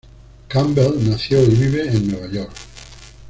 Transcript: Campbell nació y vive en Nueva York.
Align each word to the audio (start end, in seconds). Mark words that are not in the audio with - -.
Campbell 0.49 0.93
nació 1.07 1.43
y 1.43 1.49
vive 1.49 1.83
en 1.87 2.07
Nueva 2.07 2.25
York. 2.27 2.53